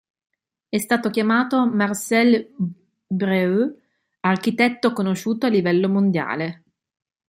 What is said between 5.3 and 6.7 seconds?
a livello mondiale.